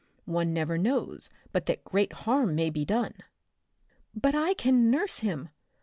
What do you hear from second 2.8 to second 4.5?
done." "But